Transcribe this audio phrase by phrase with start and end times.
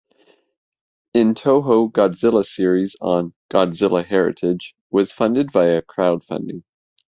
[1.13, 6.63] In Toho Godzilla Series on "Godzilla: Heritage" was funded via crowdfunding.